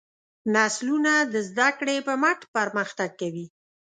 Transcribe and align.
نسلونه 0.53 1.13
د 1.33 1.35
زدهکړې 1.49 1.97
په 2.07 2.13
مټ 2.21 2.39
پرمختګ 2.55 3.09
کوي. 3.21 3.45